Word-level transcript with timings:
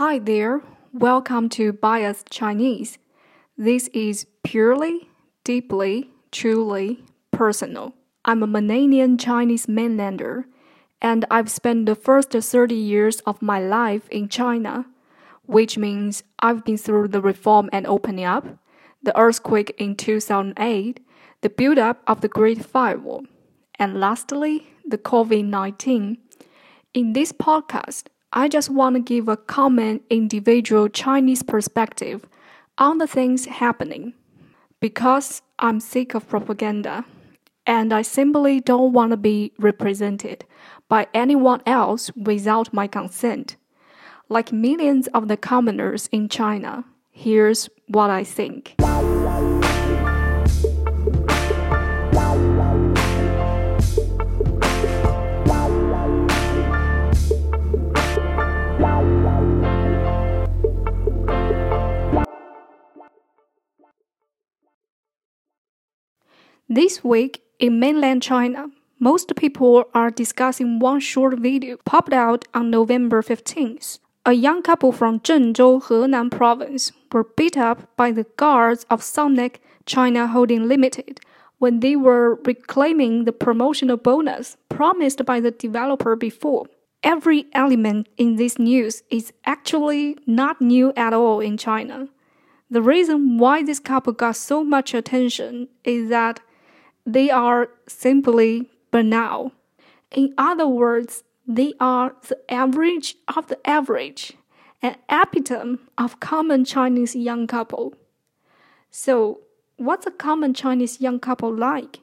Hi 0.00 0.18
there, 0.18 0.62
welcome 0.94 1.50
to 1.50 1.74
Bias 1.74 2.24
Chinese. 2.30 2.96
This 3.58 3.88
is 3.88 4.26
purely, 4.42 5.10
deeply, 5.44 6.08
truly 6.32 7.04
personal. 7.32 7.92
I'm 8.24 8.42
a 8.42 8.46
Mananian 8.46 9.20
Chinese 9.20 9.66
mainlander, 9.66 10.44
and 11.02 11.26
I've 11.30 11.50
spent 11.50 11.84
the 11.84 11.94
first 11.94 12.30
30 12.30 12.74
years 12.74 13.20
of 13.26 13.42
my 13.42 13.60
life 13.60 14.08
in 14.08 14.30
China, 14.30 14.86
which 15.44 15.76
means 15.76 16.22
I've 16.38 16.64
been 16.64 16.78
through 16.78 17.08
the 17.08 17.20
reform 17.20 17.68
and 17.70 17.86
opening 17.86 18.24
up, 18.24 18.46
the 19.02 19.14
earthquake 19.20 19.74
in 19.76 19.96
2008, 19.96 21.04
the 21.42 21.50
build 21.50 21.76
up 21.76 22.02
of 22.06 22.22
the 22.22 22.28
Great 22.28 22.64
Firewall, 22.64 23.26
and 23.78 24.00
lastly, 24.00 24.66
the 24.82 24.96
COVID 24.96 25.44
19. 25.44 26.16
In 26.94 27.12
this 27.12 27.32
podcast, 27.32 28.04
I 28.32 28.48
just 28.48 28.70
want 28.70 28.94
to 28.94 29.00
give 29.00 29.28
a 29.28 29.36
common 29.36 30.02
individual 30.08 30.88
Chinese 30.88 31.42
perspective 31.42 32.26
on 32.78 32.98
the 32.98 33.08
things 33.08 33.46
happening. 33.46 34.14
Because 34.78 35.42
I'm 35.58 35.80
sick 35.80 36.14
of 36.14 36.28
propaganda 36.28 37.04
and 37.66 37.92
I 37.92 38.02
simply 38.02 38.60
don't 38.60 38.92
want 38.92 39.10
to 39.10 39.16
be 39.16 39.52
represented 39.58 40.44
by 40.88 41.08
anyone 41.12 41.60
else 41.66 42.10
without 42.14 42.72
my 42.72 42.86
consent. 42.86 43.56
Like 44.28 44.52
millions 44.52 45.08
of 45.08 45.26
the 45.26 45.36
commoners 45.36 46.08
in 46.12 46.28
China, 46.28 46.84
here's 47.10 47.68
what 47.88 48.10
I 48.10 48.22
think. 48.22 48.76
This 66.68 67.02
week 67.02 67.42
in 67.58 67.80
mainland 67.80 68.22
China, 68.22 68.68
most 68.98 69.34
people 69.34 69.84
are 69.94 70.10
discussing 70.10 70.78
one 70.78 71.00
short 71.00 71.38
video 71.38 71.76
popped 71.84 72.12
out 72.12 72.46
on 72.54 72.70
November 72.70 73.22
15th. 73.22 73.98
A 74.26 74.34
young 74.34 74.62
couple 74.62 74.92
from 74.92 75.20
Zhengzhou, 75.20 75.82
Henan 75.82 76.30
province 76.30 76.92
were 77.10 77.24
beat 77.24 77.56
up 77.56 77.96
by 77.96 78.12
the 78.12 78.26
guards 78.36 78.84
of 78.90 79.00
Sunac 79.00 79.56
China 79.86 80.26
Holding 80.26 80.68
Limited 80.68 81.20
when 81.58 81.80
they 81.80 81.96
were 81.96 82.36
reclaiming 82.44 83.24
the 83.24 83.32
promotional 83.32 83.96
bonus 83.96 84.56
promised 84.68 85.24
by 85.24 85.40
the 85.40 85.50
developer 85.50 86.14
before. 86.14 86.66
Every 87.02 87.46
element 87.54 88.08
in 88.16 88.36
this 88.36 88.58
news 88.58 89.02
is 89.10 89.32
actually 89.44 90.18
not 90.26 90.60
new 90.60 90.92
at 90.96 91.12
all 91.12 91.40
in 91.40 91.56
China. 91.56 92.08
The 92.70 92.82
reason 92.82 93.38
why 93.38 93.62
this 93.62 93.80
couple 93.80 94.12
got 94.12 94.36
so 94.36 94.62
much 94.62 94.94
attention 94.94 95.68
is 95.82 96.08
that 96.10 96.40
they 97.06 97.30
are 97.30 97.70
simply 97.88 98.70
banal. 98.90 99.52
In 100.10 100.34
other 100.36 100.66
words, 100.66 101.24
they 101.46 101.74
are 101.80 102.14
the 102.28 102.38
average 102.50 103.16
of 103.36 103.48
the 103.48 103.58
average, 103.66 104.34
an 104.82 104.96
epitome 105.08 105.78
of 105.98 106.20
common 106.20 106.64
Chinese 106.64 107.16
young 107.16 107.46
couple. 107.46 107.94
So, 108.90 109.40
what's 109.76 110.06
a 110.06 110.10
common 110.10 110.54
Chinese 110.54 111.00
young 111.00 111.20
couple 111.20 111.54
like? 111.54 112.00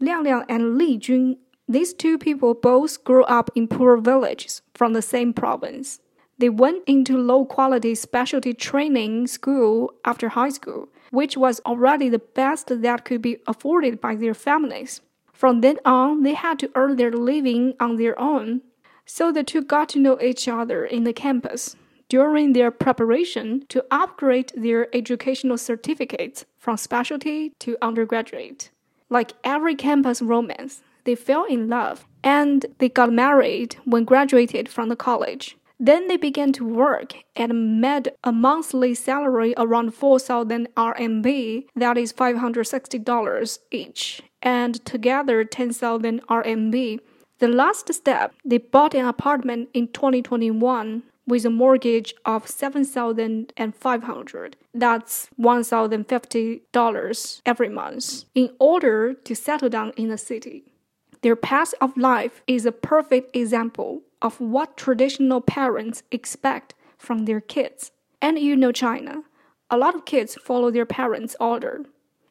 Liang 0.00 0.24
Liang 0.24 0.44
and 0.48 0.76
Li 0.76 0.98
Jun, 0.98 1.36
these 1.68 1.94
two 1.94 2.18
people 2.18 2.54
both 2.54 3.02
grew 3.04 3.24
up 3.24 3.50
in 3.54 3.68
poor 3.68 3.96
villages 3.96 4.62
from 4.74 4.92
the 4.92 5.02
same 5.02 5.32
province. 5.32 6.00
They 6.38 6.48
went 6.48 6.82
into 6.86 7.16
low 7.16 7.44
quality 7.44 7.94
specialty 7.94 8.54
training 8.54 9.28
school 9.28 9.92
after 10.04 10.30
high 10.30 10.50
school 10.50 10.88
which 11.14 11.36
was 11.36 11.60
already 11.64 12.08
the 12.08 12.18
best 12.18 12.68
that 12.82 13.04
could 13.04 13.22
be 13.22 13.38
afforded 13.46 14.00
by 14.00 14.14
their 14.14 14.34
families. 14.34 15.00
From 15.32 15.60
then 15.60 15.78
on, 15.84 16.22
they 16.22 16.34
had 16.34 16.58
to 16.60 16.70
earn 16.74 16.96
their 16.96 17.12
living 17.12 17.74
on 17.80 17.96
their 17.96 18.18
own. 18.18 18.62
So 19.06 19.32
the 19.32 19.44
two 19.44 19.62
got 19.62 19.88
to 19.90 19.98
know 19.98 20.20
each 20.20 20.48
other 20.48 20.84
in 20.84 21.04
the 21.04 21.12
campus 21.12 21.76
during 22.08 22.52
their 22.52 22.70
preparation 22.70 23.64
to 23.68 23.84
upgrade 23.90 24.52
their 24.54 24.94
educational 24.94 25.58
certificates 25.58 26.44
from 26.58 26.76
specialty 26.76 27.52
to 27.60 27.76
undergraduate. 27.82 28.70
Like 29.10 29.32
every 29.42 29.74
campus 29.74 30.22
romance, 30.22 30.82
they 31.04 31.14
fell 31.14 31.44
in 31.44 31.68
love 31.68 32.06
and 32.22 32.66
they 32.78 32.88
got 32.88 33.12
married 33.12 33.76
when 33.84 34.04
graduated 34.04 34.68
from 34.68 34.88
the 34.88 34.96
college. 34.96 35.56
Then 35.78 36.08
they 36.08 36.16
began 36.16 36.52
to 36.54 36.64
work 36.64 37.14
and 37.34 37.80
made 37.80 38.12
a 38.22 38.32
monthly 38.32 38.94
salary 38.94 39.54
around 39.56 39.94
4,000 39.94 40.68
RMB, 40.76 41.66
that 41.74 41.98
is 41.98 42.12
$560 42.12 43.58
each, 43.70 44.22
and 44.40 44.84
together 44.84 45.44
10,000 45.44 46.20
RMB. 46.28 47.00
The 47.38 47.48
last 47.48 47.92
step, 47.92 48.34
they 48.44 48.58
bought 48.58 48.94
an 48.94 49.06
apartment 49.06 49.68
in 49.74 49.88
2021 49.88 51.02
with 51.26 51.44
a 51.44 51.50
mortgage 51.50 52.14
of 52.24 52.48
7500 52.48 54.56
that's 54.74 55.28
$1050 55.40 57.40
every 57.46 57.68
month 57.68 58.24
in 58.34 58.50
order 58.58 59.14
to 59.14 59.34
settle 59.34 59.70
down 59.70 59.92
in 59.96 60.08
the 60.08 60.18
city 60.18 60.64
their 61.22 61.36
path 61.36 61.72
of 61.80 61.96
life 61.96 62.42
is 62.46 62.66
a 62.66 62.72
perfect 62.72 63.34
example 63.34 64.02
of 64.24 64.40
what 64.40 64.76
traditional 64.76 65.40
parents 65.40 66.02
expect 66.10 66.74
from 66.98 67.26
their 67.26 67.40
kids. 67.40 67.92
And 68.20 68.38
you 68.38 68.56
know 68.56 68.72
China. 68.72 69.22
A 69.70 69.76
lot 69.76 69.94
of 69.94 70.06
kids 70.06 70.36
follow 70.42 70.70
their 70.70 70.86
parents' 70.86 71.36
order. 71.38 71.84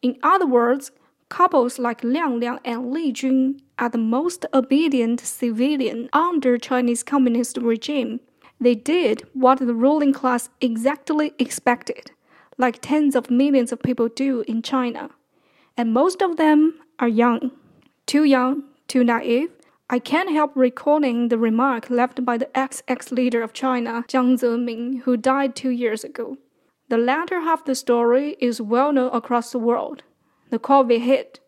In 0.00 0.16
other 0.22 0.46
words, 0.46 0.92
couples 1.28 1.78
like 1.78 2.04
Liang 2.04 2.40
Liang 2.40 2.60
and 2.64 2.92
Li 2.92 3.12
Jun 3.12 3.60
are 3.78 3.88
the 3.88 3.98
most 3.98 4.46
obedient 4.54 5.20
civilian 5.20 6.08
under 6.12 6.56
Chinese 6.56 7.02
communist 7.02 7.58
regime. 7.58 8.20
They 8.60 8.74
did 8.74 9.22
what 9.32 9.58
the 9.58 9.74
ruling 9.74 10.12
class 10.12 10.48
exactly 10.60 11.34
expected, 11.38 12.12
like 12.56 12.80
tens 12.80 13.16
of 13.16 13.30
millions 13.30 13.72
of 13.72 13.82
people 13.82 14.08
do 14.08 14.44
in 14.46 14.62
China. 14.62 15.10
And 15.76 15.92
most 15.92 16.22
of 16.22 16.36
them 16.36 16.74
are 16.98 17.08
young. 17.08 17.52
Too 18.06 18.24
young 18.24 18.64
too 18.90 19.04
naive? 19.04 19.50
I 19.92 19.98
can't 19.98 20.30
help 20.30 20.52
recalling 20.54 21.30
the 21.30 21.36
remark 21.36 21.90
left 21.90 22.24
by 22.24 22.38
the 22.38 22.56
ex-ex 22.56 23.10
leader 23.10 23.42
of 23.42 23.52
China, 23.52 24.04
Jiang 24.06 24.38
Zemin, 24.38 25.00
who 25.00 25.16
died 25.16 25.56
two 25.56 25.70
years 25.70 26.04
ago. 26.04 26.38
The 26.88 26.96
latter 26.96 27.40
half 27.40 27.62
of 27.62 27.66
the 27.66 27.74
story 27.74 28.36
is 28.38 28.60
well 28.60 28.92
known 28.92 29.10
across 29.12 29.50
the 29.50 29.58
world. 29.58 30.04
The 30.50 30.60
COVID 30.60 31.00
hit. 31.00 31.40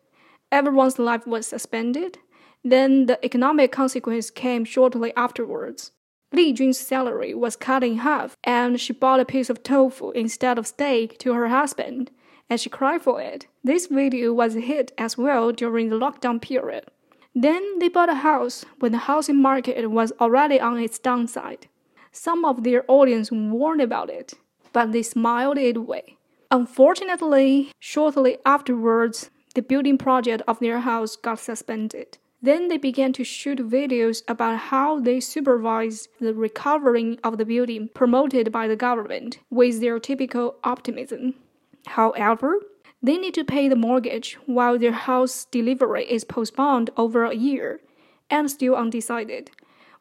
Everyone's 0.51 0.99
life 0.99 1.25
was 1.25 1.47
suspended. 1.47 2.17
Then 2.65 3.05
the 3.05 3.17
economic 3.23 3.71
consequence 3.71 4.29
came 4.29 4.65
shortly 4.65 5.13
afterwards. 5.15 5.93
Li 6.33 6.51
Jun's 6.51 6.77
salary 6.77 7.33
was 7.33 7.55
cut 7.55 7.81
in 7.81 7.99
half, 7.99 8.35
and 8.43 8.77
she 8.77 8.91
bought 8.91 9.21
a 9.21 9.25
piece 9.25 9.49
of 9.49 9.63
tofu 9.63 10.11
instead 10.11 10.57
of 10.57 10.67
steak 10.67 11.17
to 11.19 11.31
her 11.33 11.47
husband, 11.47 12.11
and 12.49 12.59
she 12.59 12.69
cried 12.69 13.03
for 13.03 13.21
it. 13.21 13.47
This 13.63 13.87
video 13.87 14.33
was 14.33 14.57
a 14.57 14.59
hit 14.59 14.91
as 14.97 15.17
well 15.17 15.53
during 15.53 15.89
the 15.89 15.95
lockdown 15.97 16.41
period. 16.41 16.91
Then 17.35 17.79
they 17.79 17.89
bought 17.89 18.09
a 18.09 18.15
house 18.15 18.65
when 18.79 18.91
the 18.91 18.99
housing 19.09 19.41
market 19.41 19.89
was 19.89 20.11
already 20.21 20.59
on 20.59 20.77
its 20.77 20.99
downside. 20.99 21.67
Some 22.11 22.45
of 22.45 22.63
their 22.63 22.85
audience 22.87 23.31
warned 23.31 23.81
about 23.81 24.09
it, 24.09 24.33
but 24.71 24.91
they 24.91 25.01
smiled 25.01 25.57
it 25.57 25.75
away. 25.75 26.17
Unfortunately, 26.51 27.71
shortly 27.79 28.37
afterwards, 28.45 29.31
the 29.55 29.63
building 29.63 29.97
project 29.97 30.43
of 30.47 30.59
their 30.59 30.81
house 30.81 31.15
got 31.15 31.39
suspended. 31.39 32.19
Then 32.43 32.67
they 32.67 32.77
began 32.77 33.13
to 33.13 33.23
shoot 33.23 33.57
videos 33.59 34.21
about 34.27 34.57
how 34.57 34.99
they 34.99 35.19
supervised 35.19 36.09
the 36.19 36.33
recovering 36.33 37.17
of 37.23 37.37
the 37.37 37.45
building 37.45 37.89
promoted 37.93 38.51
by 38.51 38.67
the 38.67 38.75
government 38.75 39.39
with 39.49 39.79
their 39.79 39.97
typical 39.97 40.57
optimism. 40.63 41.35
However, 41.87 42.59
they 43.03 43.17
need 43.17 43.33
to 43.33 43.43
pay 43.43 43.67
the 43.67 43.75
mortgage 43.75 44.37
while 44.45 44.79
their 44.79 44.93
house 44.93 45.45
delivery 45.51 46.09
is 46.09 46.23
postponed 46.23 46.89
over 46.95 47.25
a 47.25 47.35
year 47.35 47.81
and 48.29 48.49
still 48.49 48.75
undecided, 48.75 49.51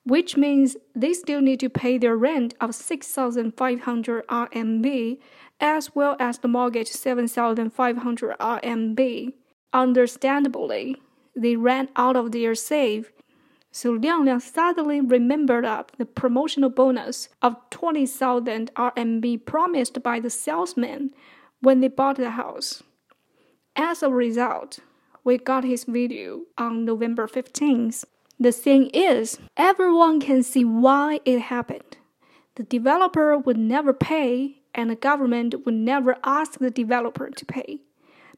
which 0.04 0.36
means 0.36 0.76
they 0.94 1.12
still 1.12 1.40
need 1.40 1.58
to 1.58 1.68
pay 1.68 1.98
their 1.98 2.16
rent 2.16 2.54
of 2.60 2.76
6,500 2.76 4.26
RMB 4.28 5.18
as 5.60 5.94
well 5.96 6.16
as 6.20 6.38
the 6.38 6.48
mortgage 6.48 6.88
7,500 6.88 8.38
RMB. 8.38 9.32
Understandably, 9.72 10.96
they 11.34 11.56
ran 11.56 11.88
out 11.96 12.14
of 12.14 12.30
their 12.30 12.54
save. 12.54 13.10
So 13.72 13.92
Liang 13.92 14.26
Liang 14.26 14.40
suddenly 14.40 15.00
remembered 15.00 15.64
up 15.64 15.92
the 15.98 16.04
promotional 16.04 16.70
bonus 16.70 17.30
of 17.40 17.56
20,000 17.70 18.70
RMB 18.74 19.44
promised 19.44 20.02
by 20.02 20.20
the 20.20 20.30
salesman 20.30 21.10
when 21.60 21.80
they 21.80 21.88
bought 21.88 22.16
the 22.16 22.30
house. 22.30 22.82
As 23.76 24.02
a 24.02 24.10
result, 24.10 24.80
we 25.24 25.38
got 25.38 25.64
his 25.64 25.84
video 25.84 26.42
on 26.58 26.84
November 26.84 27.26
15th. 27.26 28.04
The 28.38 28.52
thing 28.52 28.90
is, 28.92 29.38
everyone 29.56 30.20
can 30.20 30.42
see 30.42 30.64
why 30.64 31.20
it 31.24 31.40
happened. 31.40 31.96
the 32.56 32.64
developer 32.64 33.38
would 33.38 33.56
never 33.56 33.94
pay 33.94 34.60
and 34.74 34.90
the 34.90 34.96
government 34.96 35.64
would 35.64 35.74
never 35.74 36.16
ask 36.22 36.58
the 36.58 36.70
developer 36.70 37.30
to 37.30 37.46
pay. 37.46 37.80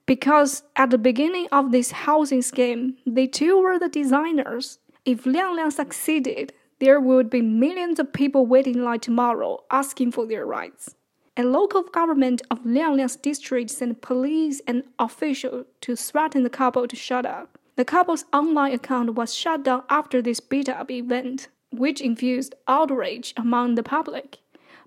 Because 0.07 0.63
at 0.77 0.91
the 0.91 0.99
beginning 0.99 1.49
of 1.51 1.73
this 1.73 1.91
housing 1.91 2.43
scheme, 2.43 2.97
they 3.05 3.27
too 3.27 3.61
were 3.61 3.79
the 3.79 3.89
designers. 3.89 4.79
If 5.05 5.27
Liang 5.27 5.57
Liang 5.57 5.73
succeeded, 5.73 6.53
there 6.79 7.01
would 7.01 7.29
be 7.29 7.43
millions 7.43 7.99
of 7.99 8.13
people 8.13 8.47
waiting 8.47 8.85
like 8.85 9.03
tomorrow 9.03 9.65
asking 9.71 10.13
for 10.13 10.27
their 10.27 10.47
rights. 10.47 10.95
And 11.37 11.53
local 11.53 11.83
government 11.83 12.43
of 12.51 12.65
Liang 12.65 12.97
Liang's 12.97 13.17
district 13.17 13.71
sent 13.71 14.01
police 14.01 14.61
and 14.69 14.85
officials 14.99 15.67
to 15.81 15.97
threaten 15.97 16.45
the 16.45 16.51
couple 16.51 16.87
to 16.87 16.97
shut 16.97 17.27
up. 17.27 17.59
The 17.77 17.85
couple's 17.85 18.25
online 18.33 18.73
account 18.73 19.15
was 19.15 19.35
shut 19.35 19.65
down 19.65 19.83
after 19.91 20.23
this 20.23 20.39
beat 20.39 20.69
up 20.69 20.91
event, 20.93 21.49
which 21.73 22.01
infused 22.01 22.55
outrage 22.69 23.35
among 23.37 23.75
the 23.75 23.83
public. 23.83 24.39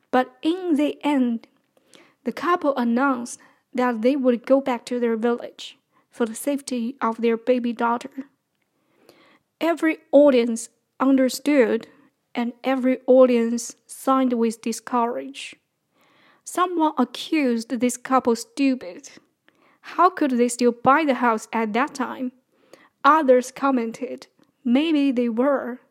But 0.09 0.37
in 0.41 0.75
the 0.75 0.97
end, 1.03 1.47
the 2.23 2.31
couple 2.31 2.75
announced 2.77 3.39
that 3.73 4.01
they 4.01 4.15
would 4.15 4.45
go 4.45 4.61
back 4.61 4.85
to 4.85 4.99
their 4.99 5.17
village 5.17 5.77
for 6.09 6.25
the 6.25 6.35
safety 6.35 6.95
of 7.01 7.21
their 7.21 7.35
baby 7.35 7.73
daughter. 7.73 8.09
Every 9.59 9.97
audience 10.11 10.69
understood 10.99 11.87
and 12.33 12.53
every 12.63 12.99
audience 13.05 13.75
signed 13.85 14.33
with 14.33 14.61
discourage. 14.61 15.55
Someone 16.49 16.93
accused 16.97 17.71
this 17.81 17.97
couple 17.97 18.33
stupid. 18.33 19.09
How 19.81 20.09
could 20.09 20.31
they 20.31 20.47
still 20.47 20.71
buy 20.71 21.03
the 21.03 21.15
house 21.15 21.49
at 21.51 21.73
that 21.73 21.93
time? 21.93 22.31
Others 23.03 23.51
commented, 23.51 24.27
maybe 24.63 25.11
they 25.11 25.27
were, 25.27 25.81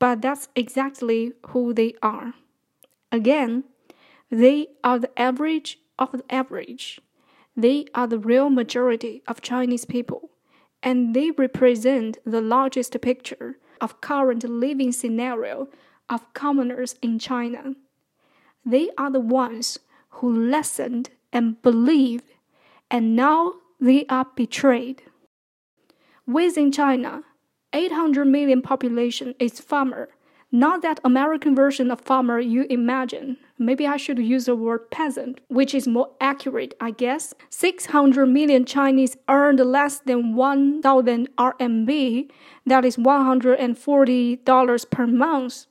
but 0.00 0.20
that's 0.20 0.48
exactly 0.56 1.32
who 1.50 1.72
they 1.72 1.94
are. 2.02 2.34
Again, 3.12 3.62
they 4.32 4.66
are 4.82 4.98
the 4.98 5.16
average 5.16 5.78
of 5.96 6.10
the 6.10 6.24
average. 6.28 7.00
They 7.56 7.86
are 7.94 8.08
the 8.08 8.18
real 8.18 8.50
majority 8.50 9.22
of 9.28 9.42
Chinese 9.42 9.84
people, 9.84 10.30
and 10.82 11.14
they 11.14 11.30
represent 11.30 12.18
the 12.24 12.40
largest 12.40 13.00
picture 13.00 13.58
of 13.80 14.00
current 14.00 14.42
living 14.42 14.90
scenario 14.90 15.68
of 16.08 16.32
commoners 16.34 16.96
in 17.00 17.20
China. 17.20 17.76
They 18.68 18.90
are 18.98 19.10
the 19.10 19.20
ones 19.20 19.78
who 20.10 20.30
listened 20.30 21.10
and 21.32 21.60
believed, 21.62 22.24
and 22.90 23.16
now 23.16 23.54
they 23.80 24.04
are 24.06 24.26
betrayed. 24.36 25.02
Within 26.26 26.70
China, 26.70 27.22
800 27.72 28.26
million 28.26 28.60
population 28.62 29.34
is 29.38 29.60
farmer 29.60 30.08
not 30.50 30.80
that 30.80 30.98
American 31.04 31.54
version 31.54 31.90
of 31.90 32.00
farmer 32.00 32.40
you 32.40 32.64
imagine. 32.70 33.36
Maybe 33.58 33.86
I 33.86 33.98
should 33.98 34.18
use 34.18 34.46
the 34.46 34.56
word 34.56 34.90
peasant, 34.90 35.40
which 35.48 35.74
is 35.74 35.86
more 35.86 36.08
accurate, 36.20 36.72
I 36.80 36.92
guess. 36.92 37.34
600 37.50 38.24
million 38.26 38.64
Chinese 38.64 39.18
earned 39.28 39.60
less 39.60 39.98
than 39.98 40.34
1,000 40.34 41.28
RMB, 41.36 42.30
that 42.64 42.84
is 42.84 42.96
$140 42.96 44.90
per 44.90 45.06
month. 45.06 45.66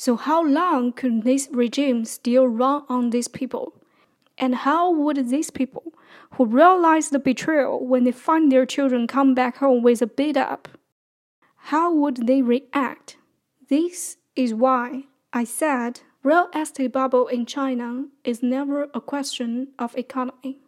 So, 0.00 0.14
how 0.14 0.46
long 0.46 0.92
could 0.92 1.24
this 1.24 1.48
regime 1.50 2.04
still 2.04 2.46
run 2.46 2.84
on 2.88 3.10
these 3.10 3.26
people? 3.26 3.72
And 4.38 4.54
how 4.54 4.92
would 4.92 5.28
these 5.28 5.50
people, 5.50 5.92
who 6.34 6.46
realize 6.46 7.10
the 7.10 7.18
betrayal 7.18 7.84
when 7.84 8.04
they 8.04 8.12
find 8.12 8.52
their 8.52 8.64
children 8.64 9.08
come 9.08 9.34
back 9.34 9.56
home 9.56 9.82
with 9.82 10.00
a 10.00 10.06
beat 10.06 10.36
up, 10.36 10.68
how 11.72 11.92
would 11.92 12.28
they 12.28 12.42
react? 12.42 13.16
This 13.68 14.18
is 14.36 14.54
why 14.54 15.06
I 15.32 15.42
said 15.42 16.02
real 16.22 16.46
estate 16.54 16.92
bubble 16.92 17.26
in 17.26 17.44
China 17.44 18.04
is 18.22 18.40
never 18.40 18.86
a 18.94 19.00
question 19.00 19.68
of 19.80 19.98
economy. 19.98 20.60